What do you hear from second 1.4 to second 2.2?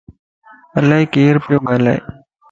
پيو ڳالائي